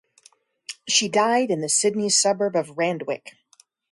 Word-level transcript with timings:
She 0.87 1.09
died 1.09 1.51
in 1.51 1.61
the 1.61 1.69
Sydney 1.69 2.09
suburb 2.09 2.55
of 2.55 2.75
Randwick. 2.75 3.35